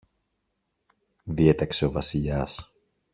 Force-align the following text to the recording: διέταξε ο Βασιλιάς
διέταξε 1.23 1.85
ο 1.85 1.91
Βασιλιάς 1.91 2.73